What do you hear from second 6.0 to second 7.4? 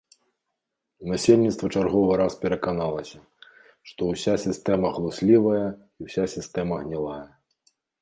ўся сістэма гнілая.